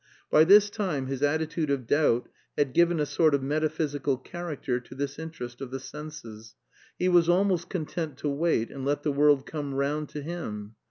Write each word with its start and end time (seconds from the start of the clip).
By 0.31 0.45
this 0.45 0.71
time 0.71 1.05
his 1.05 1.21
attitude 1.21 1.69
of 1.69 1.85
doubt 1.85 2.27
had 2.57 2.73
given 2.73 2.99
a 2.99 3.05
sort 3.05 3.35
of 3.35 3.43
metaphysical 3.43 4.17
character 4.17 4.79
to 4.79 4.95
this 4.95 5.19
interest 5.19 5.61
of 5.61 5.69
the 5.69 5.79
senses; 5.79 6.55
he 6.97 7.07
was 7.07 7.29
almost 7.29 7.69
content 7.69 8.17
to 8.17 8.29
wait 8.29 8.71
and 8.71 8.83
let 8.83 9.03
the 9.03 9.11
world 9.11 9.45
come 9.45 9.75
round 9.75 10.09
to 10.09 10.23
him. 10.23 10.73